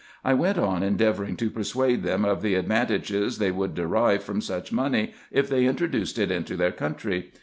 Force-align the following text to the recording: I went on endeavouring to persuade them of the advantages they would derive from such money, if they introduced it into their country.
I 0.25 0.33
went 0.33 0.57
on 0.57 0.81
endeavouring 0.81 1.35
to 1.37 1.51
persuade 1.51 2.01
them 2.01 2.25
of 2.25 2.41
the 2.41 2.55
advantages 2.55 3.37
they 3.37 3.51
would 3.51 3.75
derive 3.75 4.23
from 4.23 4.41
such 4.41 4.71
money, 4.71 5.13
if 5.29 5.47
they 5.47 5.65
introduced 5.67 6.17
it 6.17 6.31
into 6.31 6.57
their 6.57 6.71
country. 6.71 7.31